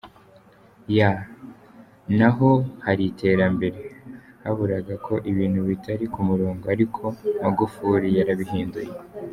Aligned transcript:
Y: 0.97 0.99
Naho 2.19 2.49
hari 2.85 3.03
iterambere, 3.11 3.81
haburaga 4.43 4.93
ko 5.05 5.13
ibintu 5.31 5.59
bitari 5.69 6.05
ku 6.13 6.19
murongo, 6.29 6.63
ariko 6.75 7.01
Magufuli 7.43 8.07
yarabihinduye. 8.19 8.91